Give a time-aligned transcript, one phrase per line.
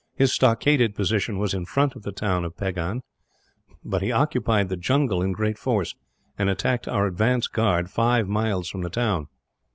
[0.15, 3.03] His stockaded position was in front of the town of Pagahn,
[3.85, 5.93] but he occupied the jungle in great force,
[6.39, 9.27] and attacked our advance guard, five miles from the town.